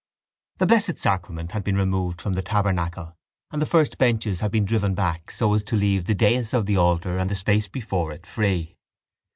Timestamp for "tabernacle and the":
2.41-3.67